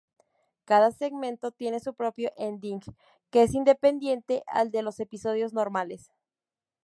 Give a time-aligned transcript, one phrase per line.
[0.65, 2.79] Cada segmento tiene su propio ending,
[3.29, 6.09] que es independiente al de los episodios normales.